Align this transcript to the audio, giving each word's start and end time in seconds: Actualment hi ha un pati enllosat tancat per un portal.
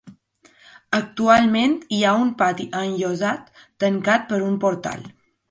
Actualment 0.99 1.75
hi 1.97 1.99
ha 2.05 2.15
un 2.23 2.31
pati 2.41 2.67
enllosat 2.81 3.53
tancat 3.87 4.27
per 4.33 4.43
un 4.49 4.59
portal. 4.67 5.07